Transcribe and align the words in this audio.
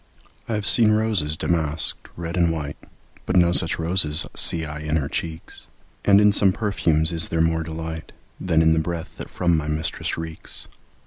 I 0.49 0.53
have 0.55 0.65
seen 0.65 0.89
roses 0.93 1.37
damask'd, 1.37 2.09
red 2.17 2.35
and 2.35 2.51
white, 2.51 2.75
But 3.27 3.35
no 3.35 3.51
such 3.51 3.77
roses 3.77 4.25
see 4.35 4.65
I 4.65 4.79
in 4.79 4.95
her 4.95 5.07
cheeks; 5.07 5.67
And 6.03 6.19
in 6.19 6.31
some 6.31 6.51
perfumes 6.53 7.11
is 7.11 7.27
there 7.29 7.39
more 7.39 7.61
delight 7.61 8.11
Than 8.39 8.63
in 8.63 8.73
the 8.73 8.79
breath 8.79 9.15
that 9.17 9.29
from 9.29 9.55
my 9.55 9.67
mistress 9.67 10.17
reeks. 10.17 10.65